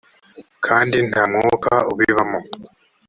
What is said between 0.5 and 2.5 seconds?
kandi nta mwuka ubibamo